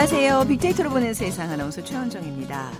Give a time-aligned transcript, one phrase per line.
[0.00, 0.44] 안녕하세요.
[0.46, 2.70] 빅데이터로 보는 세상 아나운서 최원정입니다.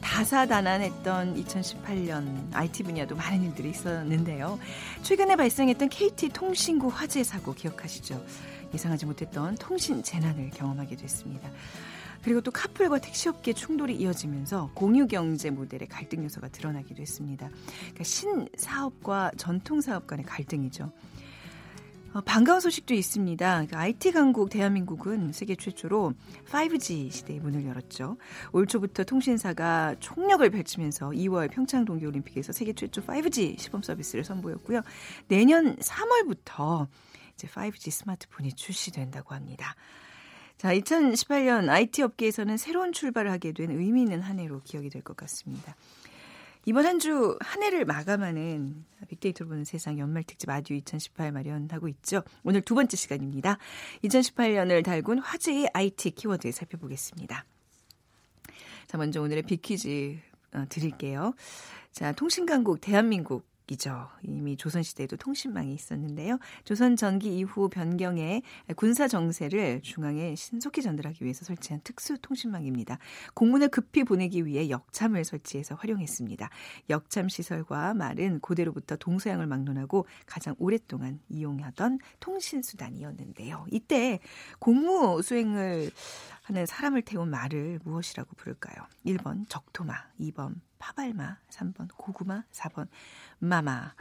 [0.00, 4.58] 다사다난했던 2018년 IT 분야도 많은 일들이 있었는데요.
[5.02, 8.24] 최근에 발생했던 KT 통신구 화재 사고 기억하시죠?
[8.72, 11.50] 예상하지 못했던 통신 재난을 경험하게 됐습니다.
[12.22, 17.50] 그리고 또 카풀과 택시업계 충돌이 이어지면서 공유 경제 모델의 갈등 요소가 드러나기도 했습니다.
[17.78, 20.90] 그러니까 신사업과 전통사업 간의 갈등이죠.
[22.14, 23.56] 어, 반가운 소식도 있습니다.
[23.56, 26.14] IT 그러니까 강국 대한민국은 세계 최초로
[26.50, 28.16] 5G 시대의 문을 열었죠.
[28.52, 34.80] 올 초부터 통신사가 총력을 펼치면서 2월 평창 동계올림픽에서 세계 최초 5G 시범 서비스를 선보였고요.
[35.28, 36.86] 내년 3월부터
[37.34, 39.74] 이제 5G 스마트폰이 출시된다고 합니다.
[40.56, 45.16] 자, 2018년 IT 업계에서는 새로운 출발을 하게 된 의미 있는 한 해로 기억이 될 것
[45.16, 45.76] 같습니다.
[46.64, 52.22] 이번 한 주 한 해를 마감하는 빅데이터로 보는 세상 연말 특집 아듀 2018 마련하고 있죠.
[52.42, 53.58] 오늘 두 번째 시간입니다.
[54.04, 57.44] 2018년을 달군 화제의 IT 키워드 살펴보겠습니다.
[58.86, 60.18] 자, 먼저 오늘의 빅퀴즈
[60.54, 61.34] 어, 드릴게요.
[61.92, 64.08] 자, 통신강국 대한민국 이죠.
[64.22, 66.38] 이미 조선시대에도 통신망이 있었는데요.
[66.64, 68.42] 조선 전기 이후 변경해
[68.76, 72.98] 군사 정세를 중앙에 신속히 전달하기 위해서 설치한 특수 통신망입니다.
[73.34, 76.48] 공문을 급히 보내기 위해 역참을 설치해서 활용했습니다.
[76.90, 83.66] 역참 시설과 말은 고대로부터 동서양을 막론하고 가장 오랫동안 이용하던 통신 수단이었는데요.
[83.70, 84.20] 이때
[84.58, 85.90] 공무 수행을
[86.48, 88.86] 하는 사람을 태운 말을 무엇이라고 부를까요?
[89.04, 92.88] 1번 적토마, 2번 파발마, 3번 고구마, 4번
[93.38, 93.92] 마마.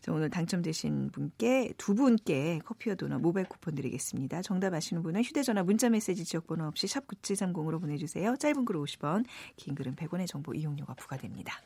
[0.00, 4.40] 자, 오늘 당첨되신 분께 두 분께 커피와 도넛 모바일 쿠폰 드리겠습니다.
[4.42, 8.36] 정답 아시는 분은 휴대전화 문자메시지 지역번호 없이 샵 9730으로 보내주세요.
[8.36, 9.24] 짧은 글 50원,
[9.56, 11.60] 긴 글은 100원의 정보 이용료가 부과됩니다.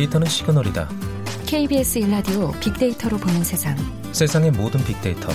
[0.00, 0.88] 데이터는 시그널이다.
[1.46, 3.76] KBS 일라디오 빅데이터로 보는 세상.
[4.12, 5.28] 세상의 모든 빅데이터.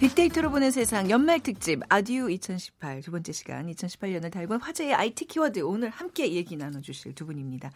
[0.00, 5.60] 빅데이터로 보는 세상 연말 특집 아듀 2018 두 번째 시간 2018년을 달군 화제의 IT 키워드
[5.60, 7.70] 오늘 함께 얘기 나눠주실 두 분입니다.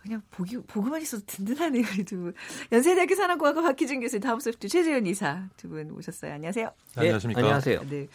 [0.00, 2.32] 그냥 보기, 보고만 있어도 든든하네요, 두
[2.72, 6.32] 연세대학교 산업공학과 박희준 교수, 다음 소프트 최재현 이사 두 분 오셨어요.
[6.32, 6.70] 안녕하세요.
[6.94, 7.40] 네, 안녕하십니까.
[7.40, 7.80] 안녕하세요.
[7.90, 8.06] 네.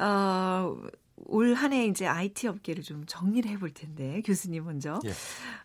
[0.00, 0.76] 어,
[1.16, 5.00] 올 한해 이제 IT 업계를 좀 정리를 해볼 텐데 교수님 먼저.
[5.04, 5.12] 예.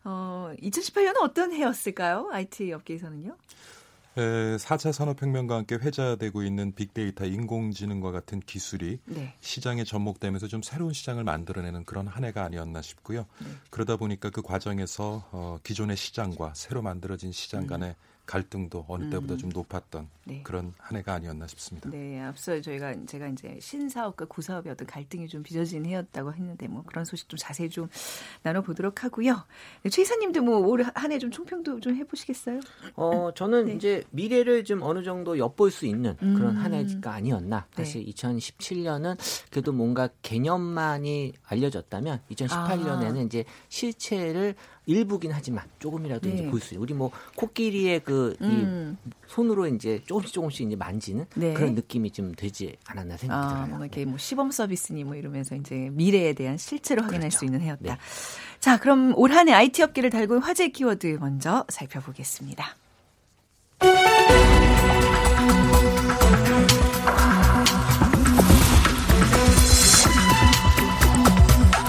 [0.03, 2.29] 어, 2018년은 어떤 해였을까요?
[2.31, 3.35] IT 업계에서는요?
[4.17, 9.35] 에, 4차 산업혁명과 함께 회자되고 있는 빅데이터, 인공지능과 같은 기술이 네.
[9.39, 13.25] 시장에 접목되면서 좀 새로운 시장을 만들어내는 그런 한 해가 아니었나 싶고요.
[13.39, 13.47] 네.
[13.69, 17.95] 그러다 보니까 그 과정에서 어, 기존의 시장과 새로 만들어진 시장 간의
[18.29, 19.37] 갈등도 어느 때보다 음.
[19.39, 20.41] 좀 높았던 네.
[20.43, 21.89] 그런 한 해가 아니었나 싶습니다.
[21.89, 27.05] 네, 앞서 저희가 제가 이제 신사업과 구사업의 어떤 갈등이 좀 빚어진 해였다고 했는데 뭐 그런
[27.05, 27.89] 소식 좀 자세히 좀
[28.43, 29.43] 나눠보도록 하고요.
[29.81, 32.59] 네, 최 이사님도 뭐 올 한 해 좀 총평도 좀 해보시겠어요?
[32.95, 33.73] 어, 저는 네.
[33.73, 36.57] 이제 미래를 좀 어느 정도 엿볼 수 있는 그런 음.
[36.57, 37.65] 한 해가 아니었나.
[37.75, 37.83] 네.
[37.83, 39.17] 사실 2017년은
[39.49, 43.21] 그래도 뭔가 개념만이 알려졌다면 2018년에는 아.
[43.21, 44.53] 이제 실체를
[44.89, 46.35] 일부긴 하지만 조금이라도 네.
[46.35, 46.81] 이제 볼 수 있는.
[46.83, 48.97] 우리 뭐 코끼리의 그이 음.
[49.27, 51.53] 손으로 이제 조금씩 조금씩 이제 만지는 네.
[51.53, 53.67] 그런 느낌이 좀 되지 않았나 생각이 아, 들어요.
[53.67, 53.85] 뭔가 네.
[53.85, 57.37] 이렇게 뭐 시범 서비스니 뭐 이러면서 이제 미래에 대한 실체로 확인할 그렇죠.
[57.37, 57.81] 수 있는 해였다.
[57.83, 57.97] 네.
[58.59, 62.75] 자, 그럼 올 한해 IT 업계를 달군 화제 키워드 먼저 살펴보겠습니다.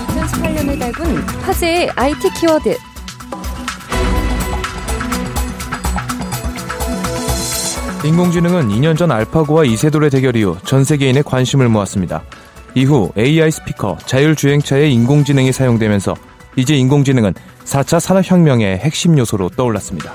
[0.08, 2.89] 2018년을 달군 화제의 IT 키워드.
[8.02, 12.22] 인공지능은 2년 전 알파고와 이세돌의 대결 이후 전 세계인의 관심을 모았습니다.
[12.74, 16.14] 이후 AI 스피커, 자율주행차의 인공지능이 사용되면서
[16.56, 20.12] 이제 인공지능은 4차 산업혁명의 핵심 요소로 떠올랐습니다.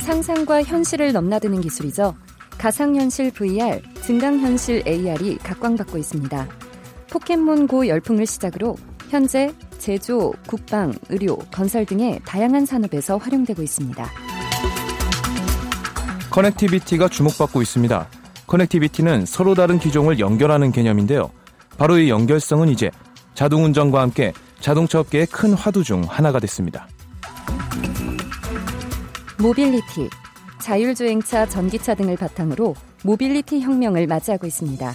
[0.00, 2.14] 상상과 현실을 넘나드는 기술이죠.
[2.58, 6.46] 가상현실 VR, 증강현실 AR이 각광받고 있습니다.
[7.10, 8.76] 포켓몬고 열풍을 시작으로
[9.08, 14.27] 현재 제조, 국방, 의료, 건설 등의 다양한 산업에서 활용되고 있습니다.
[16.30, 18.08] connectivity가 주목받고 있습니다.
[18.46, 21.30] connectivity는 서로 다른 기종을 연결하는 개념인데요.
[21.76, 22.90] 바로 이 연결성은 이제
[23.34, 26.88] 자동운전과 함께 자동차 업계의 큰 화두 중 하나가 됐습니다.
[29.40, 30.10] 모빌리티,
[30.60, 34.92] 자율주행차, 전기차 등을 바탕으로 모빌리티 혁명을 맞이하고 있습니다.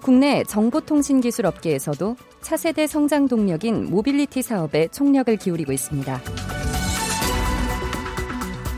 [0.00, 6.20] 국내 정보통신기술 업계에서도 차세대 성장 동력인 모빌리티 사업에 총력을 기울이고 있습니다.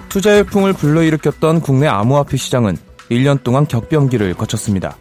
[0.08, 2.76] 투자 열풍을 불러일으켰던 국내 암호화폐 시장은
[3.10, 4.96] 1년 동안 격변기를 거쳤습니다.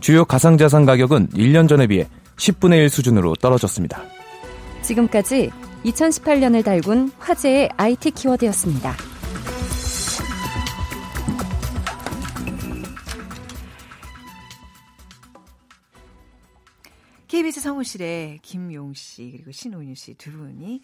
[0.00, 4.02] 주요 가상자산 가격은 1년 전에 비해 10분의 1 수준으로 떨어졌습니다.
[4.82, 5.50] 지금까지
[5.84, 8.94] 2018년을 달군 화제의 IT 키워드였습니다.
[17.34, 20.80] KBS 성우실에 김용 씨 그리고 신오윤 씨두 분이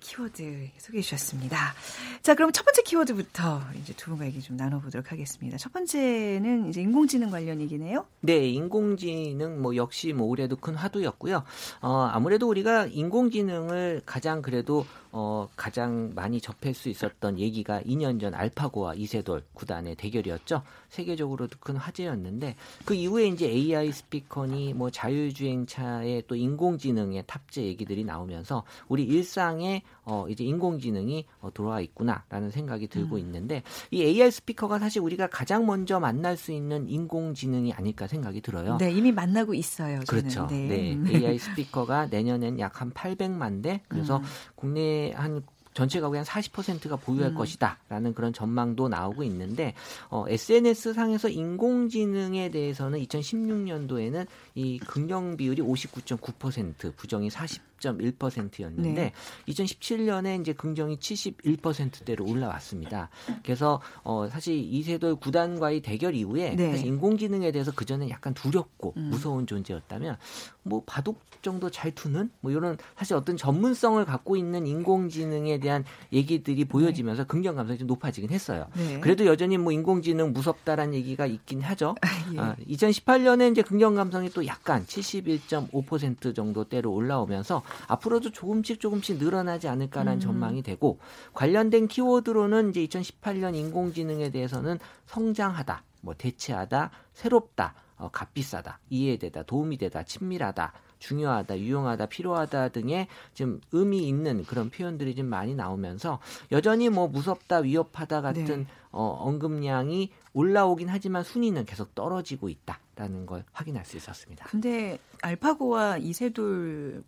[0.00, 1.74] 키워드 소개해 주셨습니다.
[2.22, 5.56] 자, 그럼 첫 번째 키워드부터 이제 두 분과 얘기 좀 나눠보도록 하겠습니다.
[5.58, 8.06] 첫 번째는 이제 인공지능 관련 얘기네요.
[8.20, 11.44] 네, 인공지능 뭐 역시 뭐 올해도 큰 화두였고요.
[11.80, 14.84] 어, 아무래도 우리가 인공지능을 가장 그래도
[15.16, 20.62] 어, 가장 많이 접할 수 있었던 얘기가 2년 전 알파고와 이세돌 구단의 대결이었죠.
[20.88, 28.64] 세계적으로도 큰 화제였는데 그 이후에 이제 AI 스피커니 뭐 자율주행차에 또 인공지능의 탑재 얘기들이 나오면서
[28.88, 33.20] 우리 일상에 어, 이제 인공지능이 어, 들어와 있구나라는 생각이 들고 음.
[33.20, 38.76] 있는데 이 AI 스피커가 사실 우리가 가장 먼저 만날 수 있는 인공지능이 아닐까 생각이 들어요.
[38.78, 40.04] 네, 이미 만나고 있어요.
[40.04, 40.22] 저는.
[40.22, 40.46] 그렇죠.
[40.48, 40.94] 네.
[40.94, 41.16] 네.
[41.16, 43.80] AI 스피커가 내년엔 약 한 800만 대.
[43.88, 44.22] 그래서 음.
[44.54, 45.42] 국내 한
[45.72, 47.34] 전체 가구의 한 40%가 보유할 음.
[47.34, 49.74] 것이다라는 그런 전망도 나오고 있는데
[50.08, 59.12] 어, SNS 상에서 인공지능에 대해서는 2016년도에는 이 긍정 비율이 59.9% 부정이 40 10.1%였는데 네.
[59.48, 63.10] 2017년에 이제 긍정이 71%대로 올라왔습니다.
[63.42, 66.70] 그래서 어 사실 이세돌 구단과의 대결 이후에 네.
[66.70, 69.08] 사실 인공지능에 대해서 그 전에 약간 두렵고 음.
[69.10, 70.16] 무서운 존재였다면
[70.62, 76.64] 뭐 바둑 정도 잘 두는 뭐 이런 사실 어떤 전문성을 갖고 있는 인공지능에 대한 얘기들이
[76.64, 77.26] 보여지면서 네.
[77.26, 78.66] 긍정 감성이 좀 높아지긴 했어요.
[78.74, 78.98] 네.
[79.00, 81.94] 그래도 여전히 뭐 인공지능 무섭다라는 얘기가 있긴 하죠.
[82.00, 82.38] 아, 예.
[82.38, 90.14] 아, 2018년에 이제 긍정 감성이 또 약간 71.5% 정도대로 올라오면서 앞으로도 조금씩 조금씩 늘어나지 않을까라는
[90.14, 90.20] 음.
[90.20, 90.98] 전망이 되고
[91.32, 100.02] 관련된 키워드로는 이제 2018년 인공지능에 대해서는 성장하다, 뭐 대체하다, 새롭다, 어, 값비싸다, 이해되다, 도움이 되다,
[100.02, 106.18] 친밀하다, 중요하다, 유용하다, 필요하다 등의 좀 의미 있는 그런 표현들이 좀 많이 나오면서
[106.50, 108.66] 여전히 뭐 무섭다, 위협하다 같은 네.
[108.90, 114.46] 어, 언급량이 올라오긴 하지만 순위는 계속 떨어지고 있다라는 걸 확인할 수 있었습니다.
[114.46, 117.04] 근데 알파고와 이세돌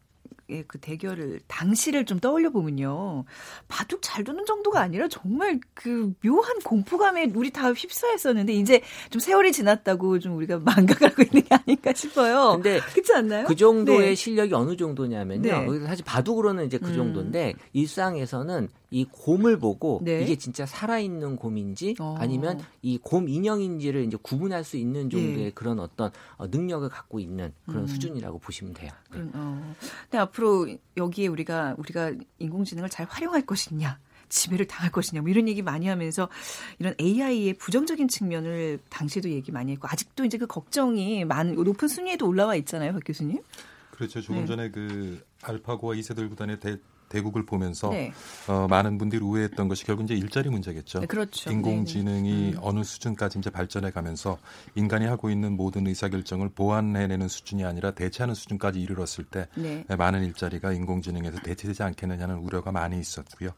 [0.67, 3.25] 그 대결을 당시를 좀 떠올려 보면요.
[3.69, 9.53] 바둑 잘 두는 정도가 아니라 정말 그 묘한 공포감에 우리 다 휩싸였었는데 이제 좀 세월이
[9.53, 12.53] 지났다고 좀 우리가 망각하고 있는 게 아닐까 싶어요.
[12.55, 13.47] 근데 그렇지 않나요?
[13.47, 14.15] 그 정도의 네.
[14.15, 15.73] 실력이 어느 정도냐면요.
[15.73, 15.87] 네.
[15.87, 16.95] 사실 바둑으로는 이제 그 음.
[16.95, 17.61] 정도인데 음.
[17.73, 20.23] 일상에서는 이 곰을 보고 네.
[20.23, 22.15] 이게 진짜 살아있는 곰인지 어.
[22.19, 25.51] 아니면 이 곰 인형인지를 이제 구분할 수 있는 정도의 네.
[25.51, 27.87] 그런 어떤 어, 능력을 갖고 있는 그런 음.
[27.87, 28.91] 수준이라고 보시면 돼요.
[29.13, 29.21] 네.
[29.35, 29.75] 어.
[30.05, 33.99] 근데 앞으로 여기에 우리가 우리가 인공지능을 잘 활용할 것이냐
[34.31, 36.31] 지배를 당할 것이냐 뭐 이런 얘기 많이 하면서
[36.79, 42.27] 이런 AI의 부정적인 측면을 당시에도 얘기 많이 했고 아직도 이제 그 걱정이 많은 높은 순위에도
[42.27, 43.43] 올라와 있잖아요, 박 교수님.
[43.91, 44.23] 그렇죠.
[44.23, 44.47] 조금 네.
[44.47, 46.77] 전에 그 알파고와 이세돌 구단의 대,
[47.09, 48.13] 대국을 보면서 네.
[48.49, 51.01] 어, 많은 분들이 우회했던 것이 결국 이제 일자리 문제겠죠.
[51.01, 51.51] 네, 그렇죠.
[51.51, 52.53] 인공지능이 네, 네.
[52.53, 52.59] 음.
[52.63, 54.39] 어느 수준까지 이제 발전해 가면서
[54.75, 59.85] 인간이 하고 있는 모든 의사결정을 보완해내는 수준이 아니라 대체하는 수준까지 이르렀을 때 네.
[59.97, 63.51] 많은 일자리가 인공지능에서 대체되지 않겠느냐는 우려가 많이 있었고요.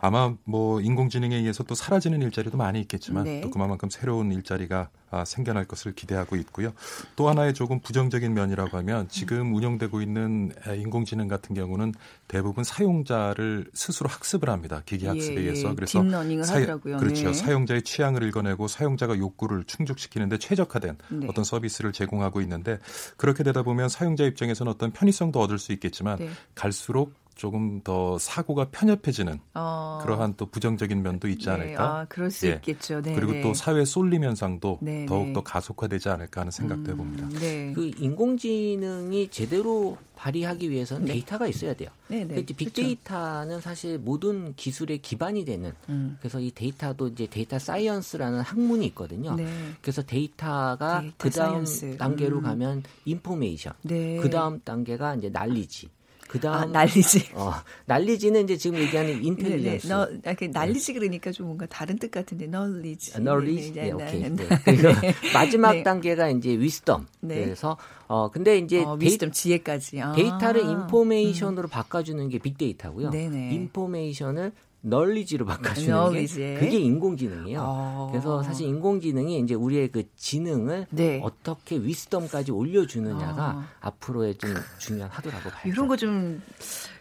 [0.00, 3.40] 아마 뭐 인공지능에 의해서 또 사라지는 일자리도 많이 있겠지만 네.
[3.40, 6.72] 또 그만큼 새로운 일자리가 아, 생겨날 것을 기대하고 있고요.
[7.14, 11.94] 또 하나의 조금 부정적인 면이라고 하면 지금 운영되고 있는 인공지능 같은 경우는
[12.26, 14.82] 대부분 사용자를 스스로 학습을 합니다.
[14.86, 15.70] 기계 학습에 예, 의해서.
[15.70, 16.98] 예, 그래서 deep learning을 사, 하더라고요.
[16.98, 17.26] 그렇죠.
[17.26, 17.32] 네.
[17.32, 21.26] 사용자의 취향을 읽어내고 사용자가 욕구를 충족시키는데 최적화된 네.
[21.28, 22.78] 어떤 서비스를 제공하고 있는데
[23.16, 26.30] 그렇게 되다 보면 사용자 입장에서는 어떤 편의성도 얻을 수 있겠지만 네.
[26.54, 30.00] 갈수록 조금 더 사고가 편협해지는 어.
[30.02, 31.52] 그러한 또 부정적인 면도 있지 네.
[31.52, 31.84] 않을까.
[31.84, 32.52] 아, 그럴 수 예.
[32.54, 33.02] 있겠죠.
[33.02, 33.54] 네, 그리고 또 네.
[33.54, 37.28] 사회 쏠림 현상도 네, 더욱 더 가속화되지 않을까 하는 생각도 음, 해봅니다.
[37.40, 37.72] 네.
[37.74, 41.12] 그 인공지능이 제대로 발휘하기 위해서는 네.
[41.14, 41.90] 데이터가 있어야 돼요.
[42.08, 42.44] 네, 네.
[42.44, 43.60] 빅데이터는 그렇죠.
[43.60, 45.72] 사실 모든 기술의 기반이 되는.
[45.88, 46.16] 음.
[46.20, 49.34] 그래서 이 데이터도 이제 data science라는 학문이 있거든요.
[49.34, 49.46] 네.
[49.82, 51.64] 그래서 데이터가 데이터 그 다음
[51.98, 52.42] 단계로 음.
[52.42, 53.74] 가면 information.
[53.82, 54.18] 네.
[54.18, 55.90] 그 다음 단계가 이제 날리지.
[56.28, 57.30] 그다음 아, 난리지.
[57.34, 57.52] 어,
[57.86, 59.86] 난리지는 이제 지금 얘기하는 intelligence.
[59.86, 60.20] 네, 네.
[60.24, 63.20] 너, 그 난리지 그러니까 좀 뭔가 다른 뜻 같은데 knowledge.
[63.20, 63.72] knowledge.
[63.74, 64.20] 네, 네, 오케이.
[64.20, 64.28] 네.
[64.30, 64.48] 네.
[64.64, 64.88] 그리고
[65.34, 67.06] 마지막 단계가 이제 wisdom.
[67.20, 67.76] 그래서
[68.06, 70.00] 어 근데 이제 어, wisdom 지혜까지.
[70.00, 70.12] 아.
[70.12, 71.70] 데이터를 information으로 음.
[71.70, 73.10] 바꿔 주는 게 빅데이터고요.
[73.10, 73.54] 네네.
[73.54, 74.52] information을
[74.86, 76.36] 널리지로 바꿔주는 널리지.
[76.38, 77.60] 게 그게 인공지능이에요.
[77.62, 78.08] 어.
[78.12, 81.20] 그래서 사실 인공지능이 이제 우리의 그 지능을 네.
[81.22, 83.64] 어떻게 위스덤까지 올려주느냐가 어.
[83.80, 85.60] 앞으로의 좀 중요한 하더라고 봐요.
[85.64, 86.42] 이런 거 좀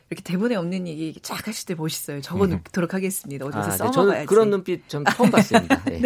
[0.10, 2.22] 이렇게 대본에 없는 얘기 쫙 하실 때 멋있어요.
[2.22, 3.46] 적어놓도록 하겠습니다.
[3.46, 3.78] 어디서 아, 네.
[3.78, 3.96] 써먹어야지.
[3.96, 5.82] 저는 그런 눈빛 좀 처음 봤습니다.
[5.90, 6.02] 네.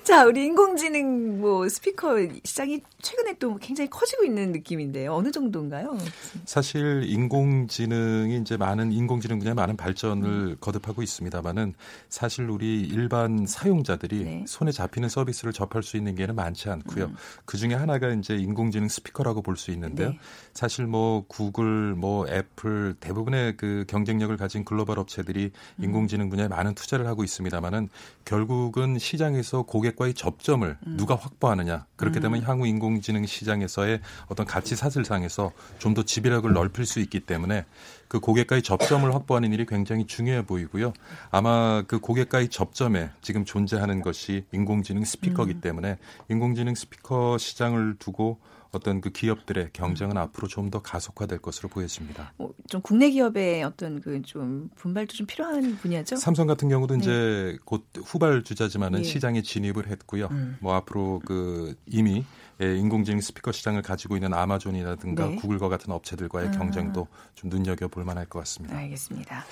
[0.00, 0.04] 네.
[0.04, 5.14] 자, 우리 인공지능 뭐 스피커 시장이 최근에 또 굉장히 커지고 있는 느낌인데요.
[5.14, 5.96] 어느 정도인가요?
[6.44, 10.56] 사실 인공지능이 이제 많은 인공지능 분야에 많은 발전을 음.
[10.60, 11.74] 거듭하고 있습니다만은
[12.08, 14.44] 사실 우리 일반 사용자들이 네.
[14.48, 17.06] 손에 잡히는 서비스를 접할 수 있는 게는 많지 않고요.
[17.06, 17.16] 음.
[17.44, 20.10] 그 중에 하나가 이제 인공지능 스피커라고 볼 수 있는데요.
[20.10, 20.18] 네.
[20.54, 25.84] 사실 뭐 구글, 뭐 애플 대부분의 그 경쟁력을 가진 글로벌 업체들이 음.
[25.84, 27.90] 인공지능 분야에 많은 투자를 하고 있습니다만은
[28.24, 30.96] 결국은 시장에서 고객 고객과의 접점을 음.
[30.96, 31.86] 누가 확보하느냐.
[31.96, 32.22] 그렇게 음.
[32.22, 37.66] 되면 향후 인공지능 시장에서의 어떤 가치 사슬상에서 좀 더 지배력을 넓힐 수 있기 때문에
[38.10, 40.92] 그 고객과의 접점을 확보하는 일이 굉장히 중요해 보이고요.
[41.30, 45.60] 아마 그 고객과의 접점에 지금 존재하는 것이 인공지능 스피커이기 음.
[45.60, 45.96] 때문에
[46.28, 48.40] 인공지능 스피커 시장을 두고
[48.72, 50.22] 어떤 그 기업들의 경쟁은 음.
[50.22, 52.32] 앞으로 좀 더 가속화될 것으로 보여집니다.
[52.38, 56.16] 어, 좀 국내 기업의 어떤 그 좀 분발도 좀 필요한 분야죠.
[56.16, 57.00] 삼성 같은 경우도 네.
[57.00, 59.04] 이제 곧 후발 주자지만은 네.
[59.04, 60.28] 시장에 진입을 했고요.
[60.32, 60.56] 음.
[60.60, 62.24] 뭐 앞으로 그 이미 예,
[62.66, 65.36] 인공지능 스피커 시장을 가지고 있는 아마존이라든가 네.
[65.36, 66.50] 구글과 같은 업체들과의 아.
[66.52, 68.76] 경쟁도 좀 눈여겨 볼 만할 것 같습니다.
[68.76, 69.44] 알겠습니다.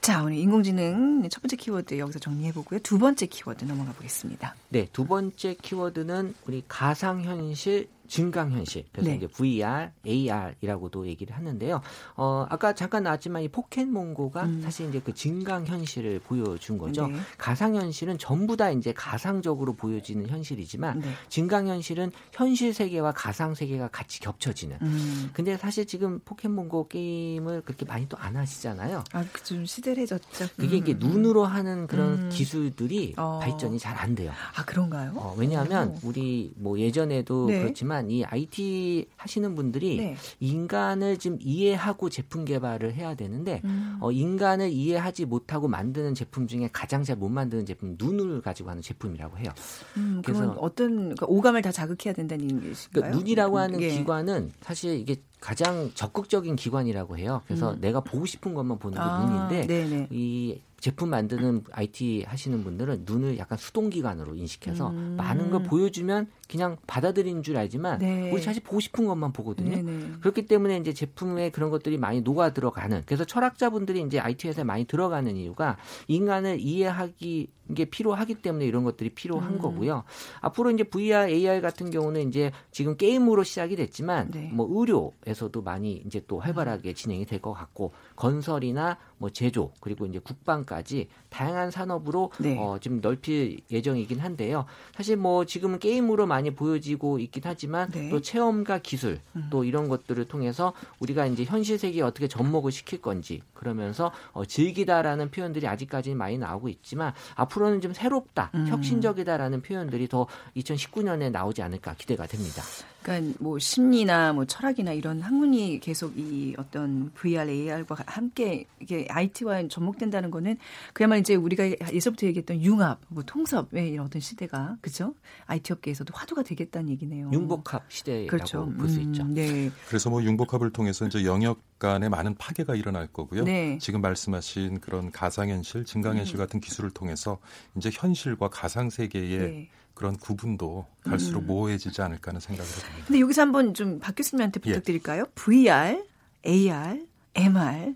[0.00, 2.80] 자, 오늘 인공지능 첫 번째 키워드 여기서 정리해 보고요.
[2.80, 4.54] 두 번째 키워드 넘어가 보겠습니다.
[4.68, 9.16] 네, 두 번째 키워드는 우리 가상현실 증강현실 그래서 네.
[9.16, 11.80] 이제 VR, AR이라고도 얘기를 하는데요.
[12.16, 14.60] 어 아까 잠깐 나왔지만 이 포켓몬고가 음.
[14.62, 17.08] 사실 이제 그 증강현실을 보여준 거죠.
[17.08, 17.16] 네.
[17.38, 21.08] 가상현실은 전부 다 이제 가상적으로 보여지는 현실이지만 네.
[21.28, 24.78] 증강현실은 현실 세계와 가상 세계가 같이 겹쳐지는.
[24.82, 25.30] 음.
[25.32, 29.02] 근데 사실 지금 포켓몬고 게임을 그렇게 많이 또 안 하시잖아요.
[29.12, 30.48] 아, 그좀 시들해졌죠.
[30.56, 30.98] 그게 이게 음.
[30.98, 32.28] 눈으로 하는 그런 음.
[32.30, 33.38] 기술들이 어.
[33.42, 34.32] 발전이 잘 안 돼요.
[34.56, 35.12] 아 그런가요?
[35.16, 36.08] 어, 왜냐하면 오.
[36.08, 37.58] 우리 뭐 예전에도 네.
[37.60, 40.16] 그렇지만 하지만 이 IT 하시는 분들이 네.
[40.40, 43.98] 인간을 지금 이해하고 제품 개발을 해야 되는데 음.
[44.00, 48.80] 어, 인간을 이해하지 못하고 만드는 제품 중에 가장 잘 못 만드는 제품 눈을 가지고 하는
[48.80, 49.50] 제품이라고 해요.
[49.96, 52.74] 음, 그래서 어떤 그러니까 오감을 다 자극해야 된다는 얘기인가요?
[52.92, 53.90] 그러니까 눈이라고 하는 예.
[53.90, 57.42] 기관은 사실 이게 가장 적극적인 기관이라고 해요.
[57.46, 57.80] 그래서 음.
[57.80, 60.08] 내가 보고 싶은 것만 보는 게 아, 눈인데 네네.
[60.12, 65.16] 이 제품 만드는 IT 하시는 분들은 눈을 약간 수동기관으로 인식해서 음.
[65.18, 68.30] 많은 걸 보여주면 그냥 받아들이는 줄 알지만 네.
[68.32, 69.70] 우리 사실 보고 싶은 것만 보거든요.
[69.76, 70.12] 네네.
[70.20, 74.84] 그렇기 때문에 이제 제품에 그런 것들이 많이 녹아 들어가는 그래서 철학자분들이 이제 IT 회사에 많이
[74.84, 75.76] 들어가는 이유가
[76.08, 79.58] 인간을 이해하기 게 필요하기 때문에 이런 것들이 필요한 음.
[79.58, 80.02] 거고요.
[80.40, 84.50] 앞으로 이제 VR, AR 같은 경우는 이제 지금 게임으로 시작이 됐지만 네.
[84.52, 90.18] 뭐 의료에서도 많이 이제 또 활발하게 진행이 될 것 같고 건설이나 뭐 제조 그리고 이제
[90.18, 92.56] 국방까지 다양한 산업으로 네.
[92.58, 94.64] 어, 지금 넓힐 예정이긴 한데요.
[94.96, 98.08] 사실 뭐 지금은 게임으로 많이 보여지고 있긴 하지만 네.
[98.08, 99.48] 또 체험과 기술 음.
[99.50, 105.30] 또 이런 것들을 통해서 우리가 이제 현실 세계에 어떻게 접목을 시킬 건지 그러면서 어, 즐기다라는
[105.30, 108.68] 표현들이 아직까지는 많이 나오고 있지만 앞으로는 좀 새롭다, 음.
[108.68, 112.62] 혁신적이다라는 표현들이 더 2019년에 나오지 않을까 기대가 됩니다.
[113.02, 119.68] 그러니까 뭐 심리나 뭐 철학이나 이런 학문이 계속 이 어떤 VR, AR과 함께 이게 IT와
[119.68, 120.56] 접목된다는 거는
[120.92, 125.14] 그야말로 이제 우리가 예서부터 얘기했던 융합, 뭐 통섭의 이런 어떤 시대가 그죠?
[125.46, 127.30] IT 업계에서도 화두가 되겠다는 얘기네요.
[127.32, 128.72] 융복합 시대라고 그렇죠.
[128.76, 129.24] 볼수 음, 있죠.
[129.24, 129.70] 네.
[129.88, 133.42] 그래서 뭐 융복합을 통해서 이제 영역 간에 많은 파괴가 일어날 거고요.
[133.42, 133.76] 네.
[133.80, 136.38] 지금 말씀하신 그런 가상현실, 증강현실 음.
[136.38, 137.38] 같은 기술을 통해서
[137.76, 139.68] 이제 현실과 가상 세계의 네.
[139.94, 141.46] 그런 구분도 갈수록 음.
[141.48, 143.06] 모호해지지 않을까 하는 생각을 해봅니다.
[143.06, 144.70] 근데 여기서 한번 좀 박 교수님한테 예.
[144.70, 145.24] 부탁드릴까요?
[145.26, 145.34] 예.
[145.34, 146.04] VR,
[146.46, 147.94] AR, MR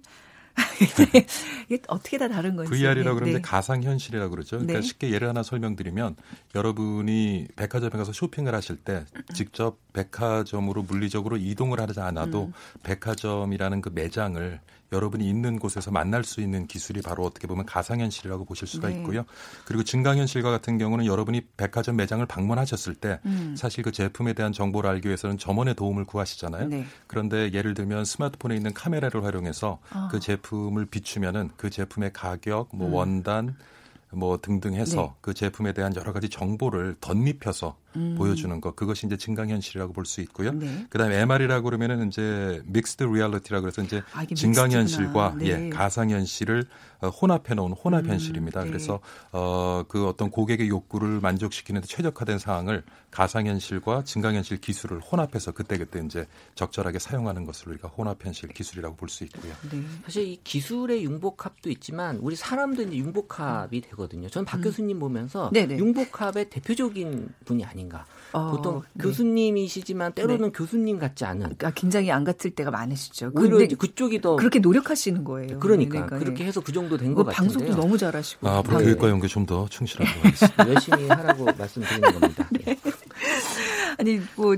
[1.69, 2.71] 이게 어떻게 다 다른 건지.
[2.71, 3.43] VR이라고 그러는데 네.
[3.43, 4.57] 가상 현실이라고 그러죠.
[4.57, 4.83] 그러니까 네.
[4.83, 6.17] 쉽게 예를 하나 설명드리면
[6.55, 12.53] 여러분이 백화점에 가서 쇼핑을 하실 때 직접 백화점으로 물리적으로 이동을 하지 않아도 음.
[12.83, 14.61] 백화점이라는 그 매장을
[14.95, 18.97] 여러분이 있는 곳에서 만날 수 있는 기술이 바로 어떻게 보면 가상현실이라고 보실 수가 네.
[18.97, 19.25] 있고요.
[19.67, 23.55] 그리고 증강현실과 같은 경우는 여러분이 백화점 매장을 방문하셨을 때 음.
[23.57, 26.69] 사실 그 제품에 대한 정보를 알기 위해서는 점원의 도움을 구하시잖아요.
[26.69, 26.87] 네.
[27.07, 30.09] 그런데 예를 들면 스마트폰에 있는 카메라를 활용해서 아.
[30.11, 32.95] 그 제품을 비추면은 그 제품의 가격, 뭐 음.
[32.95, 33.57] 원단,
[34.11, 35.19] 뭐 등등 해서 네.
[35.21, 38.15] 그 제품에 대한 여러 가지 정보를 덧입혀서 음.
[38.17, 40.53] 보여주는 것 그것이 이제 증강 현실이라고 볼 수 있고요.
[40.53, 40.87] 네.
[40.91, 45.47] 그다음에 MR이라고 그러면은 이제 mixed reality라고 해서 이제 아, 증강 현실과 네.
[45.47, 46.65] 예, 가상 현실을
[47.01, 48.65] 어, 혼합해 놓은 혼합 음, 현실입니다.
[48.65, 48.69] 네.
[48.69, 49.01] 그래서
[49.33, 55.53] 어, 그 어떤 고객의 욕구를 만족시키는 데 최적화된 상황을 가상 현실과 증강 현실 기술을 혼합해서
[55.53, 59.53] 그때 그때 이제 적절하게 사용하는 것을 우리가 혼합 현실 기술이라고 볼 수 있고요.
[59.71, 59.81] 네.
[60.05, 64.29] 사실 이 기술의 융복합도 있지만 우리 사람도 이제 융복합이 되거든요.
[64.29, 64.63] 저는 박 음.
[64.63, 65.79] 교수님 보면서 네네.
[65.79, 67.84] 융복합의 대표적인 분이 아닌가.
[68.33, 69.03] 어, 보통 네.
[69.05, 70.51] 교수님이시지만 때로는 네.
[70.53, 71.55] 교수님 같지 않은.
[71.63, 73.31] 아, 굉장히 안 같을 때가 많으시죠.
[73.35, 75.59] 오히려 그쪽이 더 그렇게 노력하시는 거예요.
[75.61, 77.59] 그러니까, 그러니까 그렇게 해서 그 정도 된 것 같은데요.
[77.61, 78.49] 방송도 너무 잘하시고.
[78.49, 78.85] 아, 앞으로 네.
[78.87, 80.69] 교육과 연계 좀 더 충실하도록 하겠습니다.
[80.73, 82.49] 열심히 하라고 말씀드리는 겁니다.
[82.51, 82.77] 네.
[83.99, 84.57] 아니 뭐.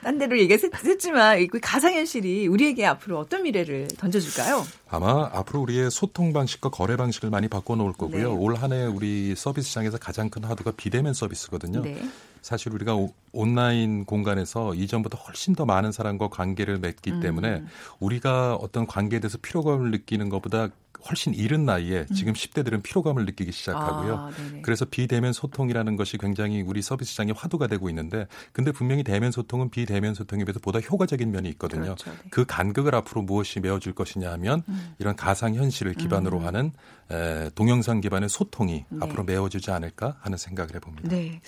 [0.00, 4.64] 딴 데로 얘기했지만 가상현실이 우리에게 앞으로 어떤 미래를 던져줄까요?
[4.88, 8.16] 아마 앞으로 우리의 소통 방식과 거래 방식을 많이 바꿔놓을 거고요.
[8.16, 8.24] 네.
[8.24, 11.82] 올 한해 우리 서비스 시장에서 가장 큰 하도가 비대면 서비스거든요.
[11.82, 12.00] 네.
[12.42, 12.96] 사실 우리가
[13.32, 17.20] 온라인 공간에서 이전보다 훨씬 더 많은 사람과 관계를 맺기 음.
[17.20, 17.62] 때문에
[18.00, 20.68] 우리가 어떤 관계에 대해서 피로감을 느끼는 것보다
[21.08, 22.14] 훨씬 이른 나이에 음.
[22.14, 24.14] 지금 10대들은 피로감을 느끼기 시작하고요.
[24.14, 24.30] 아,
[24.62, 29.70] 그래서 비대면 소통이라는 것이 굉장히 우리 서비스 시장의 화두가 되고 있는데 근데 분명히 대면 소통은
[29.70, 31.82] 비대면 소통에 비해서 보다 효과적인 면이 있거든요.
[31.82, 32.16] 그렇죠, 네.
[32.30, 34.94] 그 간극을 앞으로 무엇이 메워줄 것이냐 하면 음.
[34.98, 36.46] 이런 가상 현실을 기반으로 음.
[36.46, 36.72] 하는
[37.10, 38.98] 에, 동영상 기반의 소통이 네.
[39.00, 41.08] 앞으로 메워지지 않을까 하는 생각을 해봅니다.
[41.08, 41.40] 네.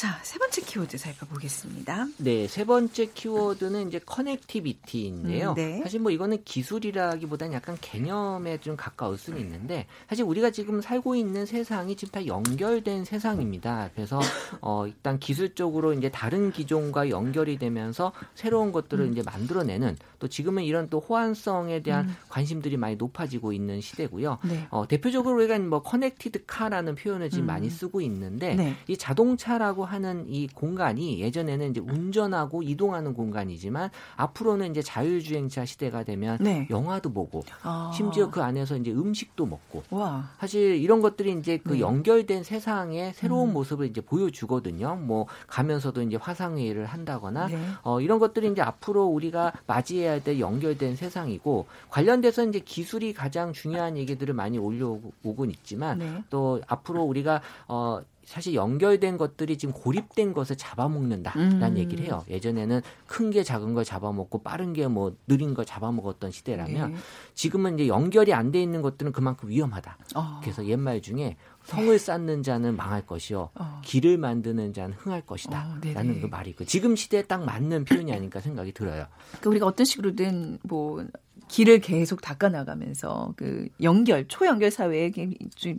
[0.00, 2.06] 자, 세 번째 키워드 살펴보겠습니다.
[2.16, 5.50] 네, 세 번째 키워드는 이제 connectivity인데요.
[5.50, 5.80] 음, 네.
[5.82, 11.46] 사실 뭐 이거는 기술이라기보다는 약간 개념에 좀 가까울 수는 있는데 사실 우리가 지금 살고 있는
[11.46, 13.90] 세상이 지금 다 연결된 세상입니다.
[13.94, 14.20] 그래서
[14.60, 19.12] 어 일단 기술적으로 이제 다른 기종과 연결이 되면서 새로운 것들을 음.
[19.12, 22.16] 이제 만들어내는 또 지금은 이런 또 호환성에 대한 음.
[22.28, 24.38] 관심들이 많이 높아지고 있는 시대고요.
[24.44, 24.66] 네.
[24.70, 27.46] 어 대표적으로 우리가 뭐 connected car라는 표현을 지금 음.
[27.46, 28.76] 많이 쓰고 있는데 네.
[28.86, 36.38] 이 자동차라고 하는 이 공간이 예전에는 이제 운전하고 이동하는 공간이지만 앞으로는 이제 자율주행차 시대가 되면
[36.40, 36.68] 네.
[36.70, 37.90] 영화도 보고 아.
[37.94, 40.30] 심지어 그 안에서 이제 음식도 먹고 와.
[40.38, 41.80] 사실 이런 것들이 이제 그 네.
[41.80, 43.54] 연결된 세상의 새로운 음.
[43.54, 44.96] 모습을 이제 보여주거든요.
[44.96, 47.58] 뭐 가면서도 이제 화상 회의를 한다거나 네.
[47.82, 53.52] 어, 이런 것들이 이제 앞으로 우리가 맞이 해야 될 연결된 세상이고 관련돼서 이제 기술이 가장
[53.52, 56.24] 중요한 얘기들을 많이 올려오곤 있지만 네.
[56.30, 61.78] 또 앞으로 우리가 어 사실 연결된 것들이 지금 고립된 것을 잡아먹는다라는 음.
[61.78, 62.22] 얘기를 해요.
[62.28, 66.98] 예전에는 큰 게 작은 걸 잡아먹고 빠른 게 뭐 느린 걸 잡아먹었던 시대라면 네.
[67.34, 69.98] 지금은 이제 연결이 안 돼 있는 것들은 그만큼 위험하다.
[70.16, 70.40] 어.
[70.42, 71.36] 그래서 옛말 중에
[71.70, 73.80] 성을 쌓는 자는 망할 것이요 어.
[73.84, 75.78] 길을 만드는 자는 흥할 것이다.
[75.82, 79.06] 어, 라는 그 말이 그 지금 시대에 딱 맞는 표현이 아닐까 생각이 들어요.
[79.28, 81.04] 그러니까 우리가 어떤 식으로든 뭐
[81.48, 85.12] 길을 계속 닦아나가면서 그 연결 초연결 사회에
[85.54, 85.78] 좀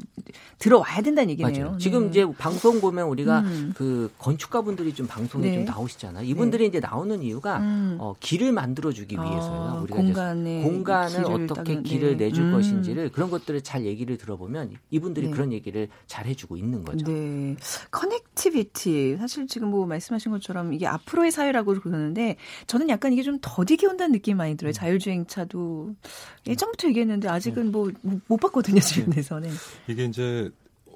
[0.59, 1.65] 들어와야 된다는 얘기네요.
[1.65, 1.77] 맞아요.
[1.77, 2.09] 지금 네.
[2.09, 3.73] 이제 방송 보면 우리가 음.
[3.75, 5.55] 그 건축가분들이 좀 방송에 네.
[5.55, 6.25] 좀 나오시잖아요.
[6.25, 6.67] 이분들이 네.
[6.67, 7.97] 이제 나오는 이유가 음.
[7.99, 9.79] 어, 길을 만들어주기 아, 위해서요.
[9.83, 12.25] 우리가 공간에 공간을 어떻게 길을 네.
[12.25, 12.51] 내줄 음.
[12.53, 15.31] 것인지를 그런 것들을 잘 얘기를 들어보면 이분들이 네.
[15.31, 17.05] 그런 얘기를 잘 해주고 있는 거죠.
[17.05, 17.55] 네.
[17.91, 23.87] connectivity 사실 지금 뭐 말씀하신 것처럼 이게 앞으로의 사회라고 그러는데 저는 약간 이게 좀 더디게
[23.87, 24.71] 온다는 느낌이 많이 들어요.
[24.71, 24.73] 음.
[24.73, 25.50] 자율주행차도
[26.47, 27.89] 예전부터 얘기했는데 아직은 뭐
[28.27, 29.49] 못 봤거든요 주변에서는.
[29.87, 30.49] 이게 이제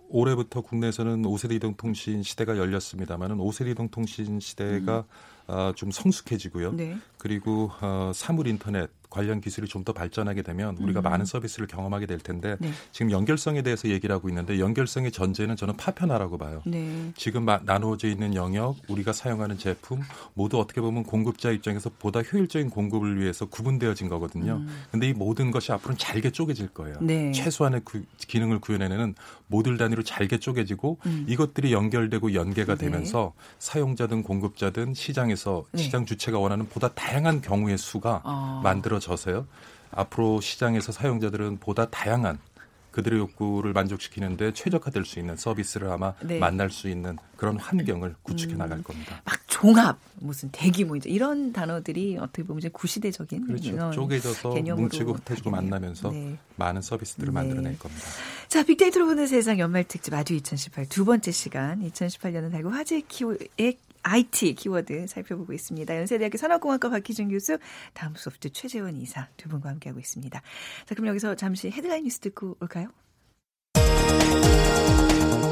[0.10, 5.04] 올해부터 국내에서는 5세대 이동통신 시대가 열렸습니다만은 5세대 이동통신 시대가 음.
[5.48, 6.74] 어, 좀 성숙해지고요.
[6.74, 6.98] 네.
[7.18, 11.04] 그리고 어, 사물 인터넷 관련 기술이 좀 더 발전하게 되면 우리가 음.
[11.04, 12.72] 많은 서비스를 경험하게 될 텐데 네.
[12.92, 16.64] 지금 연결성에 대해서 얘기를 하고 있는데 연결성의 전제는 저는 파편화라고 봐요.
[16.66, 17.12] 네.
[17.16, 20.02] 지금 나누어져 있는 영역, 우리가 사용하는 제품
[20.34, 24.56] 모두 어떻게 보면 공급자 입장에서 보다 효율적인 공급을 위해서 구분되어진 거거든요.
[24.56, 24.86] 음.
[24.90, 26.96] 근데 이 모든 것이 앞으로는 잘게 쪼개질 거예요.
[27.00, 27.32] 네.
[27.32, 29.14] 최소한의 구, 기능을 구현해내는
[29.46, 31.26] 모듈 단위로 잘게 쪼개지고 음.
[31.30, 32.86] 이것들이 연결되고 연계가 네.
[32.86, 35.84] 되면서 사용자든 공급자든 시장에서 네.
[35.84, 38.62] 시장 주체가 원하는 보다 다양한 경우의 수가 아.
[38.64, 39.48] 만들어져 서요.
[39.92, 42.40] 앞으로 시장에서 사용자들은 보다 다양한
[42.96, 46.40] 그들의 욕구를 만족시키는데 최적화될 수 있는 서비스를 아마 네.
[46.40, 49.22] 만날 수 있는 그런 환경을 구축해 음, 나갈 겁니다.
[49.26, 53.92] 막 종합, 무슨 대규모 뭐 이제 이런 단어들이 어떻게 보면 이제 구시대적인 그렇죠.
[53.92, 54.50] 쪼개져서.
[54.78, 56.38] 뭉치고 흩어지고 만나면서 네.
[56.56, 57.34] 많은 서비스들을 네.
[57.34, 58.06] 만들어낼 겁니다.
[58.48, 63.78] 자, 빅데이터로 보는 세상 연말 특집 아주 2018 두 번째 시간 2018년은 달고 화제 키워의
[64.06, 65.96] IT 키워드 살펴보고 있습니다.
[65.98, 67.58] 연세대학교 산업공학과 박희준 교수,
[67.94, 70.42] 다음 소프트 최재원 이사 두 분과 함께하고 있습니다.
[70.86, 72.90] 자, 그럼 여기서 잠시 헤드라인 뉴스 듣고 올까요?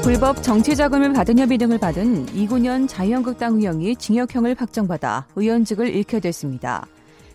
[0.04, 6.86] 불법 정치 자금을 받은 혐의 등을 받은 이군현 자유한국당 의원이 징역형을 확정받아 의원직을 잃게 됐습니다.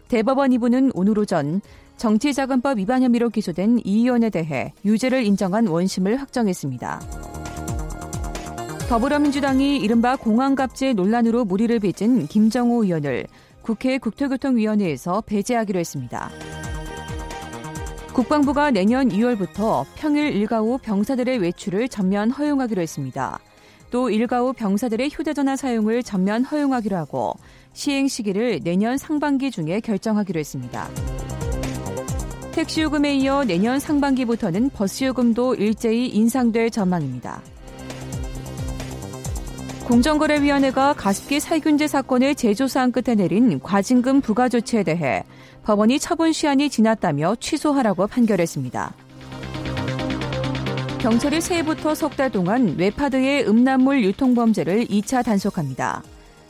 [0.08, 1.62] 대법원 2부는 오늘 오전
[1.98, 7.39] 정치자금법 위반 혐의로 기소된 이 의원에 대해 유죄를 인정한 원심을 확정했습니다.
[8.90, 13.28] 더불어민주당이 이른바 공항갑질 논란으로 무리를 빚은 김정호 의원을
[13.62, 16.32] 국회 국토교통위원회에서 배제하기로 했습니다.
[18.14, 23.38] 국방부가 내년 2월부터 평일 일가 후 병사들의 외출을 전면 허용하기로 했습니다.
[23.92, 27.36] 또 일가 후 병사들의 휴대전화 사용을 전면 허용하기로 하고
[27.74, 30.90] 시행 시기를 내년 상반기 중에 결정하기로 했습니다.
[32.54, 37.44] 택시요금에 이어 내년 상반기부터는 버스요금도 일제히 인상될 전망입니다.
[39.90, 45.24] 공정거래위원회가 가습기 살균제 사건을 재조사한 끝에 내린 과징금 부과 조치에 대해
[45.64, 48.94] 법원이 처분 시한이 지났다며 취소하라고 판결했습니다.
[51.00, 56.04] 경찰이 새해부터 석 달 동안 웹하드의 음란물 유통 범죄를 2차 단속합니다.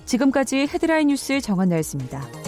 [0.05, 2.38] 지금까지 헤드라인 뉴스 정한나였습니다.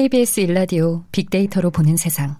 [0.00, 2.38] KBS 일라디오 빅데이터로 보는 세상.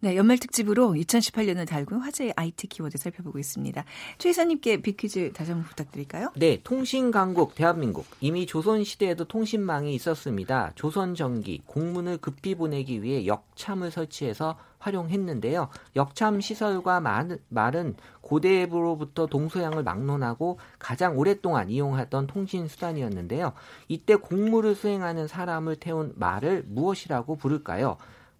[0.00, 3.84] 네, 연말 특집으로 2018년을 달군 화제의 IT 키워드 살펴보고 있습니다.
[4.16, 6.32] 최 이사님께 빅퀴즈 다시 한번 부탁드릴까요?
[6.34, 8.06] 네, 통신 강국 대한민국.
[8.22, 10.72] 이미 조선 시대에도 통신망이 있었습니다.
[10.76, 15.68] 조선 전기 공문을 급히 보내기 위해 역참을 설치해서 활용했는데요.
[15.96, 23.52] 역참 시설과 말은 고대부로부터 동서양을 막론하고 가장 오랫동안 이용하던 통신 수단이었는데요.
[23.88, 27.96] 이때 공무를 수행하는 사람을 태운 말을 무엇이라고 부를까요?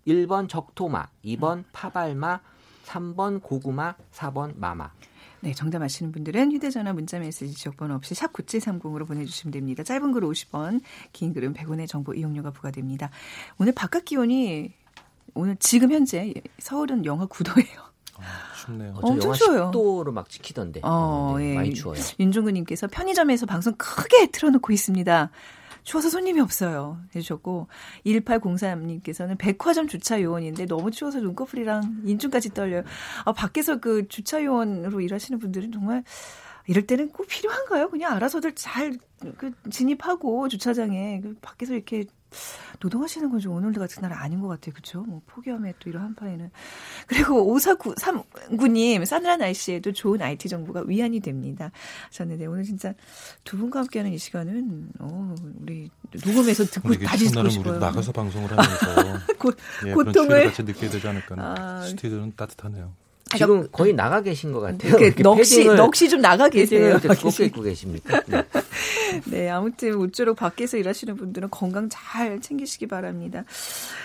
[0.07, 2.41] 1번 적토마, 2번 파발마,
[2.85, 4.91] 3번 고구마, 4번 마마.
[5.41, 9.83] 네, 정답 아시는 분들은 휴대전화 문자메시지 지역번호 없이 샵 9730으로 보내주시면 됩니다.
[9.83, 10.81] 짧은 글 50원,
[11.13, 13.11] 긴 글은 100원의 정보 이용료가 부과됩니다.
[13.59, 14.73] 오늘 바깥 기온이
[15.37, 17.79] 오늘 지금 현재 서울은 영하 9도예요.
[18.19, 18.23] 아,
[18.57, 18.95] 춥네요.
[18.97, 19.71] 어, 엄청 추워요.
[19.71, 20.81] 10도로 막 지키던데.
[20.83, 21.55] 어, 네, 예.
[21.55, 22.01] 많이 추워요.
[22.19, 25.31] 윤종근님께서 편의점에서 방송 크게 틀어놓고 있습니다.
[25.85, 26.99] 추워서 손님이 없어요.
[27.15, 27.69] 해주셨고
[28.07, 32.83] 1803님께서는 백화점 주차 요원인데 너무 추워서 눈꺼풀이랑 인중까지 떨려요.
[33.25, 36.03] 아, 밖에서 그 주차 요원으로 일하시는 분들은 정말
[36.67, 37.91] 이럴 때는 꼭 필요한가요?
[37.91, 38.99] 그냥 알아서들 잘
[39.37, 42.05] 그 진입하고 주차장에 그 밖에서 이렇게
[42.81, 44.73] 노동하시는 건 좀 오늘도 같은 날은 아닌 것 같아요.
[44.73, 45.03] 그렇죠?
[45.03, 46.51] 뭐 폭염에 또 이런 한파에는.
[47.07, 51.71] 그리고 5493님 싸늘한 날씨에도 좋은 IT 정보가 위안이 됩니다.
[52.09, 52.95] 하셨는데 오늘 진짜
[53.45, 55.91] 두 분과 함께하는 이 시간은 어, 우리
[56.25, 57.79] 녹음해서 듣고 다시 듣고 싶어요.
[57.79, 59.53] 나가서 방송을 하면서 고,
[59.87, 61.35] 예, 고통을 같이 느끼게 되지 않을까.
[61.39, 62.95] 아, 스튜디오는 따뜻하네요.
[63.37, 64.97] 지금 거의 나가 계신 것 같아요.
[64.97, 66.99] 넋이 넋이 좀 나가 계세요.
[67.21, 68.23] 꼭 입고 계십니까?
[68.27, 68.45] 네.
[69.27, 73.45] 네, 아무튼 모쪼록 밖에서 일하시는 분들은 건강 잘 챙기시기 바랍니다.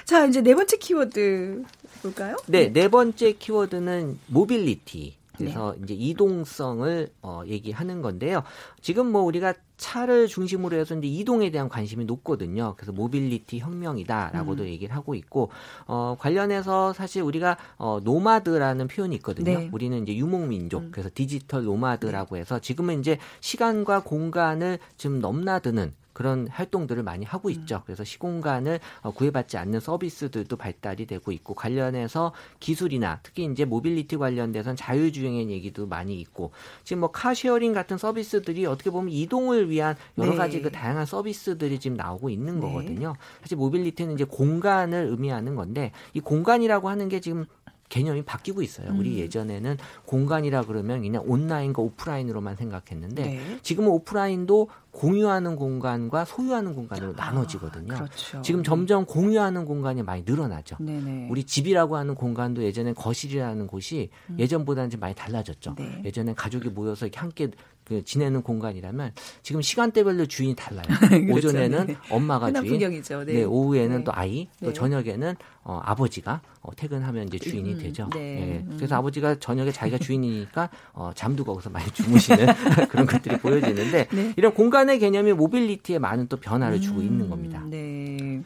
[0.06, 1.64] 자, 이제 네 번째 키워드
[2.02, 2.38] 볼까요?
[2.48, 5.21] 네, 네 번째 키워드는 모빌리티.
[5.38, 5.82] 그래서 네.
[5.84, 8.44] 이제 이동성을 어, 얘기하는 건데요.
[8.82, 12.76] 지금 뭐 우리가 차를 중심으로 해서 이제 이동에 대한 관심이 높거든요.
[12.78, 14.68] 그래서 모빌리티 혁명이다라고도 음.
[14.68, 15.50] 얘기를 하고 있고
[15.88, 19.60] 어 관련해서 사실 우리가 어 nomad라는 표현이 있거든요.
[19.60, 19.70] 네.
[19.72, 20.90] 우리는 이제 유목민족 음.
[20.92, 27.52] 그래서 digital nomad라고 해서 지금은 이제 시간과 공간을 좀 넘나드는 그런 활동들을 많이 하고 음.
[27.52, 27.82] 있죠.
[27.86, 34.76] 그래서 시공간을 어, 구애받지 않는 서비스들도 발달이 되고 있고 관련해서 기술이나 특히 이제 모빌리티 관련돼서는
[34.76, 36.52] 자율주행의 얘기도 많이 있고
[36.84, 40.64] 지금 뭐 car sharing 같은 서비스들이 어떻게 보면 이동을 위한 여러 가지 네.
[40.64, 42.62] 그 다양한 서비스들이 지금 나오고 있는 네.
[42.62, 43.16] 거거든요.
[43.42, 47.46] 사실 mobility는 이제 공간을 의미하는 건데 이 공간이라고 하는 게 지금
[47.92, 48.90] 개념이 바뀌고 있어요.
[48.90, 49.00] 음.
[49.00, 53.60] 우리 예전에는 공간이라 그러면 그냥 온라인과 오프라인으로만 생각했는데 네.
[53.62, 57.94] 지금은 오프라인도 공유하는 공간과 소유하는 공간으로 아, 나눠지거든요.
[57.94, 58.42] 그렇죠.
[58.42, 60.78] 지금 점점 공유하는 공간이 많이 늘어나죠.
[60.80, 61.28] 네네.
[61.30, 64.40] 우리 집이라고 하는 공간도 예전에 거실이라는 곳이 음.
[64.40, 65.76] 예전보다는 좀 많이 달라졌죠.
[65.78, 66.02] 네.
[66.06, 67.50] 예전에 가족이 모여서 이렇게 함께
[67.84, 69.12] 그 지내는 공간이라면
[69.44, 70.86] 지금 시간대별로 주인이 달라요.
[71.10, 71.50] 그렇죠.
[71.50, 71.98] 오전에는 네.
[72.10, 73.26] 엄마가 주인, 네.
[73.26, 73.44] 네.
[73.44, 74.04] 오후에는 네.
[74.04, 74.74] 또 아이, 또 네.
[74.74, 78.10] 저녁에는 어, 아버지가 어, 퇴근하면 이제 주인이 음, 되죠.
[78.14, 78.20] 네.
[78.20, 78.66] 네.
[78.68, 78.74] 음.
[78.78, 82.48] 그래서 아버지가 저녁에 자기가 주인이니까 어, 잠도 거기서 많이 주무시는
[82.90, 84.34] 그런 것들이 보여지는데 네.
[84.38, 87.64] 이런 공간의 개념이 mobility에 많은 또 변화를 음, 주고 있는 겁니다.
[87.70, 88.42] 네.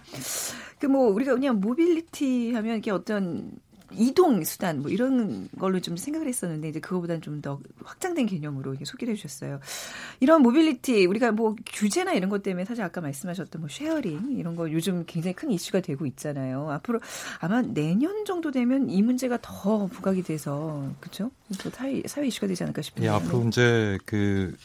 [0.79, 3.51] 그 뭐 우리가 그냥 모빌리티 하면 이게 어떤
[3.97, 9.13] 이동 수단 뭐 이런 걸로 좀 생각을 했었는데 이제 그거보다는 좀 더 확장된 개념으로 소개를
[9.13, 9.59] 해주셨어요.
[10.19, 14.71] 이런 모빌리티 우리가 뭐 규제나 이런 것 때문에 사실 아까 말씀하셨던 뭐 sharing 이런 거
[14.71, 16.71] 요즘 굉장히 큰 이슈가 되고 있잖아요.
[16.71, 16.99] 앞으로
[17.39, 21.29] 아마 내년 정도 되면 이 문제가 더 부각이 돼서 그렇죠?
[21.71, 23.07] 사회 사회 이슈가 되지 않을까 싶은데.
[23.07, 24.55] 예, 앞으로 이제 그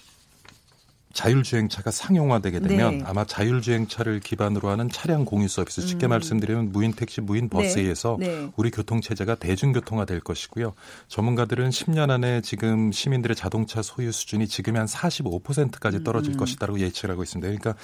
[1.12, 3.04] 자율주행차가 상용화되게 되면 네.
[3.04, 6.10] 아마 자율주행차를 기반으로 하는 차량 공유 서비스 쉽게 음.
[6.10, 8.28] 말씀드리면 무인 택시, 무인 버스에 의해서 네.
[8.28, 8.52] 네.
[8.56, 10.72] 우리 교통 체제가 대중교통화 될 것이고요.
[11.08, 16.36] 전문가들은 10년 안에 지금 시민들의 자동차 소유 수준이 지금의 한 45%까지 떨어질 음.
[16.36, 17.46] 것이다라고 예측을 하고 있습니다.
[17.46, 17.74] 그러니까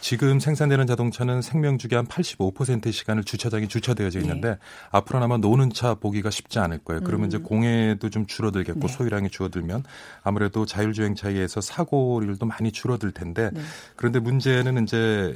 [0.00, 4.26] 지금 생산되는 자동차는 생명 주기 한 85%의 시간을 주차장에 주차되어져 네.
[4.26, 4.58] 있는데
[4.90, 7.00] 앞으로는 아마 노는 차 보기가 쉽지 않을 거예요.
[7.02, 7.28] 그러면 음.
[7.28, 8.88] 이제 공해도 좀 줄어들겠고 네.
[8.88, 9.84] 소유량이 줄어들면
[10.22, 13.60] 아무래도 자율주행차에 의해서 사고율도 많이 줄어들 텐데 네.
[13.96, 15.34] 그런데 문제는 이제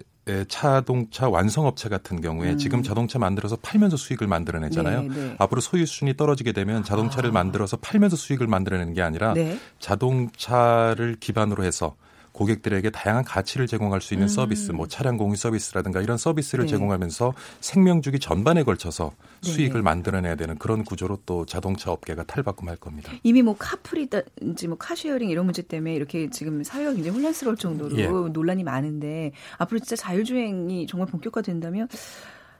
[0.48, 2.58] 자동차 완성업체 같은 경우에 음.
[2.58, 5.02] 지금 자동차 만들어서 팔면서 수익을 만들어내잖아요.
[5.04, 5.36] 네, 네.
[5.38, 7.32] 앞으로 소유 수준이 떨어지게 되면 자동차를 아.
[7.32, 9.58] 만들어서 팔면서 수익을 만들어내는 게 아니라 네.
[9.78, 11.96] 자동차를 기반으로 해서
[12.32, 14.28] 고객들에게 다양한 가치를 제공할 수 있는 음.
[14.28, 16.70] 서비스, 뭐 차량 공유 서비스라든가 이런 서비스를 네.
[16.70, 19.12] 제공하면서 생명 주기 전반에 걸쳐서
[19.42, 19.50] 네.
[19.50, 23.12] 수익을 만들어내야 되는 그런 구조로 또 자동차 업계가 탈바꿈할 겁니다.
[23.22, 27.96] 이미 뭐 카풀이든지 뭐 car sharing 이런 문제 때문에 이렇게 지금 사회가 굉장히 혼란스러울 정도로
[27.98, 28.06] 예.
[28.06, 31.88] 논란이 많은데 앞으로 진짜 자율주행이 정말 본격화된다면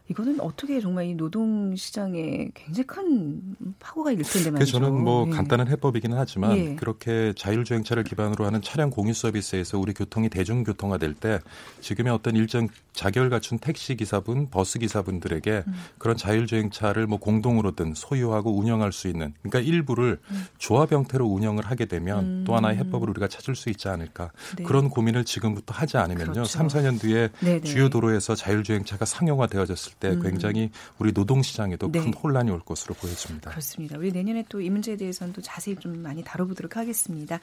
[0.09, 3.43] 이거는 어떻게 정말 이 노동 시장에 굉장히 큰
[3.79, 4.73] 파고가 일 텐데 말이죠.
[4.79, 5.33] 저는 뭐 네.
[5.33, 6.75] 간단한 해법이기는 하지만 예.
[6.77, 11.41] 그렇게 자율주행차를 기반으로 하는 차량 공유 서비스에서 우리 교통이 대중교통화 될 때
[11.81, 15.75] 지금의 어떤 일정 자결 갖춘 택시 기사분, 버스 기사분들에게 음.
[15.99, 20.47] 그런 자율주행차를 뭐 공동으로든 소유하고 운영할 수 있는 그러니까 일부를 음.
[20.59, 22.45] 조합 형태로 운영을 하게 되면 음.
[22.47, 24.65] 또 하나의 해법을 우리가 찾을 수 있지 않을까 네.
[24.65, 26.45] 그런 고민을 지금부터 하지 않으면요 그렇죠.
[26.45, 27.61] 3, 4년 뒤에 네네.
[27.63, 30.23] 주요 도로에서 자율주행차가 상용화되어졌을 때 음.
[30.23, 32.01] 굉장히 우리 노동 시장에도 네.
[32.01, 33.51] 큰 혼란이 올 것으로 보여집니다.
[33.51, 33.99] 그렇습니다.
[33.99, 37.41] 우리 내년에 또 이 문제에 대해서는 또 자세히 좀 많이 다뤄보도록 하겠습니다.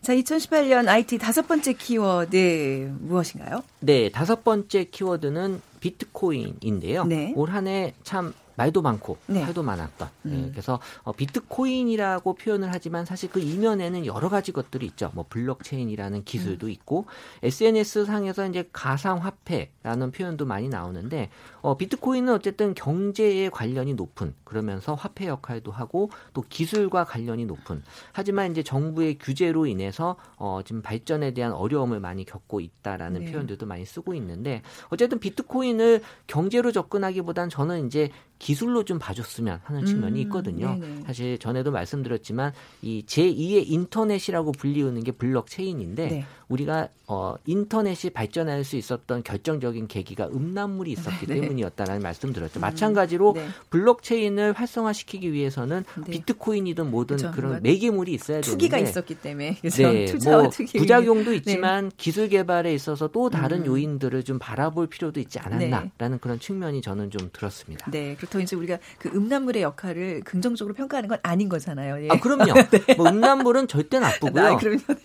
[0.00, 3.62] 자, 2018년 IT 다섯 번째 키워드 무엇인가요?
[3.80, 7.04] 네, 다섯 번째 키워드는 비트코인인데요.
[7.04, 7.32] 네.
[7.36, 9.40] 올 한해 참 말도 많고 네.
[9.40, 10.08] 탈도 많았던.
[10.22, 10.42] 네, 음.
[10.42, 15.12] 네, 그래서 어, 비트코인이라고 표현을 하지만 사실 그 이면에는 여러 가지 것들이 있죠.
[15.14, 16.70] 뭐 blockchain이라는 기술도 음.
[16.70, 17.06] 있고
[17.44, 24.94] SNS 상에서 이제 가상 화폐라는 표현도 많이 나오는데 어, 비트코인은 어쨌든 경제에 관련이 높은 그러면서
[24.94, 31.32] 화폐 역할도 하고 또 기술과 관련이 높은 하지만 이제 정부의 규제로 인해서 어, 지금 발전에
[31.32, 33.30] 대한 어려움을 많이 겪고 있다라는 네.
[33.30, 40.20] 표현들도 많이 쓰고 있는데 어쨌든 비트코인을 경제로 접근하기보단 저는 이제 기술로 좀 봐줬으면 하는 측면이
[40.20, 40.78] 음, 있거든요.
[40.80, 46.24] 음, 사실 전에도 말씀드렸지만 이 제2의 인터넷이라고 불리우는 게 블록체인인데 네.
[46.48, 51.40] 우리가 어, 인터넷이 발전할 수 있었던 결정적인 계기가 음란물이 있었기 네.
[51.40, 52.58] 때문이었다라는 말씀드렸죠.
[52.58, 53.48] 음, 마찬가지로 네.
[53.70, 56.12] 블록체인을 활성화시키기 위해서는 네.
[56.12, 57.34] 비트코인이든 뭐든 그렇죠.
[57.34, 61.36] 그런 뭐 매개물이 있어야 되는데 투기가 있었기 때문에 네, 투자와 뭐 투기 부작용도 네.
[61.36, 63.66] 있지만 기술 개발에 있어서 또 다른 음.
[63.66, 66.18] 요인들을 좀 바라볼 필요도 있지 않았나라는 네.
[66.20, 67.90] 그런 측면이 저는 좀 들었습니다.
[67.90, 72.04] 네, 그렇 다고 이제 우리가 그 음란물의 역할을 긍정적으로 평가하는 건 아닌 거잖아요.
[72.04, 72.08] 예.
[72.10, 72.52] 아 그럼요.
[72.96, 74.44] 뭐 음란물은 절대 나쁘고요.
[74.46, 74.58] 아,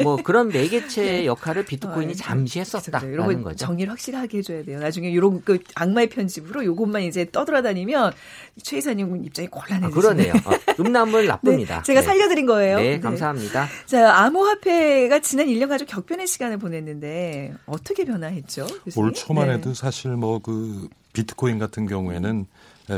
[0.03, 3.65] 뭐 그런 매개체 역할을 비트코인이 어, 잠시 했었다라는 이런 거죠.
[3.65, 4.79] 정리를 확실하게 해줘야 돼요.
[4.79, 8.13] 나중에 이런 그 악마의 편집으로 요것만 이제 떠돌아다니면
[8.61, 9.87] 최 이사님 입장이 곤란해지죠.
[9.87, 10.33] 아, 그러네요.
[10.33, 11.77] 어, 음란물 나쁩니다.
[11.81, 12.05] 네, 제가 네.
[12.05, 12.77] 살려드린 거예요.
[12.77, 13.67] 네, 네, 감사합니다.
[13.87, 18.67] 자, 암호화폐가 지난 1년 가지고 격변의 시간을 보냈는데 어떻게 변화했죠?
[18.85, 19.07] 교수님?
[19.07, 19.53] 올 초만 네.
[19.55, 22.45] 해도 사실 뭐 그 비트코인 같은 경우에는 네,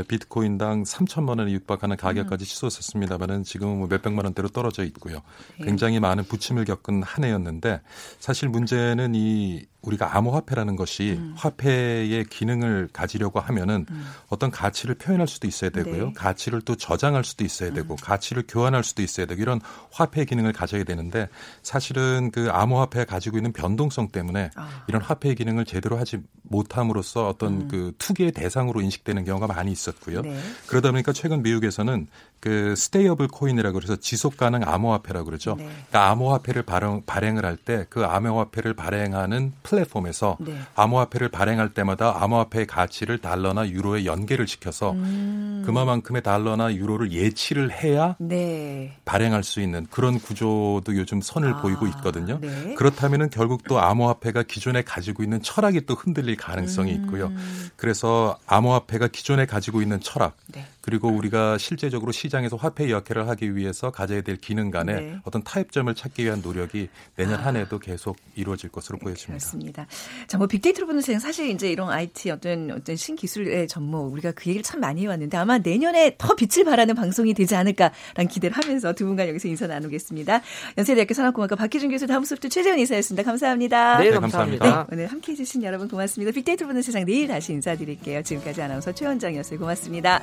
[0.08, 2.46] 비트코인당 3천만 원에 육박하는 가격까지 음.
[2.46, 5.22] 치솟았습니다만은 지금은 뭐 몇백만 원대로 떨어져 있고요.
[5.58, 5.66] 네.
[5.66, 7.80] 굉장히 많은 부침을 겪은 한 해였는데
[8.18, 11.34] 사실 문제는 이 우리가 암호화폐라는 것이 음.
[11.36, 14.06] 화폐의 기능을 가지려고 하면은 음.
[14.28, 16.06] 어떤 가치를 표현할 수도 있어야 되고요.
[16.06, 16.12] 네.
[16.14, 17.96] 가치를 또 저장할 수도 있어야 되고 음.
[18.00, 19.60] 가치를 교환할 수도 있어야 되고 이런
[19.92, 21.28] 화폐 기능을 가져야 되는데
[21.62, 24.84] 사실은 그 암호화폐가 가지고 있는 변동성 때문에 아.
[24.88, 27.68] 이런 화폐 기능을 제대로 하지 못함으로써 어떤 음.
[27.68, 30.22] 그 투기의 대상으로 인식되는 경우가 많이 있었고요.
[30.22, 30.40] 네.
[30.66, 32.08] 그러다 보니까 최근 미국에서는
[32.46, 35.56] 그 stable coin이라고 그래서 지속 가능 암호화폐라고 그러죠.
[35.58, 35.64] 네.
[35.64, 40.56] 그러니까 암호화폐를 발행, 발행을 할 때 그 암호화폐를 발행하는 플랫폼에서 네.
[40.76, 45.62] 암호화폐를 발행할 때마다 암호화폐의 가치를 달러나 유로에 연계를 시켜서 음.
[45.66, 48.96] 그만큼의 달러나 유로를 예치를 해야 네.
[49.04, 51.62] 발행할 수 있는 그런 구조도 요즘 선을 아.
[51.62, 52.38] 보이고 있거든요.
[52.40, 52.74] 네.
[52.74, 57.26] 그렇다면은 결국 또 암호화폐가 기존에 가지고 있는 철학이 또 흔들릴 가능성이 있고요.
[57.26, 57.68] 음.
[57.76, 60.64] 그래서 암호화폐가 기존에 가지고 있는 철학 네.
[60.80, 65.16] 그리고 우리가 실제적으로 시장 에서 화폐 역할을 하기 위해서 가져야 될 기능 간의 네.
[65.24, 69.38] 어떤 타협점을 찾기 위한 노력이 내년 한 해도 계속 이루어질 것으로 보여집니다.
[69.38, 69.86] 그렇습니다.
[70.26, 74.48] 자, 뭐 빅데이터로 보는 세상 사실 이제 이런 IT 어떤 어떤 신기술의 전목 우리가 그
[74.48, 79.06] 얘기를 참 많이 해왔는데 아마 내년에 더 빛을 발하는 방송이 되지 않을까라는 기대를 하면서 두
[79.06, 80.42] 분간 여기서 인사 나누겠습니다.
[80.78, 83.22] 연세대학교 산업공학과 박희준 교수 다음 수업도 최재원 이사였습니다.
[83.22, 83.98] 감사합니다.
[83.98, 84.86] 네, 감사합니다.
[84.90, 86.32] 네, 오늘 함께 해 주신 여러분 고맙습니다.
[86.32, 88.22] 빅데이터로 보는 세상 내일 다시 인사드릴게요.
[88.22, 89.58] 지금까지 아나운서 최원정이었어요.
[89.58, 90.22] 고맙습니다.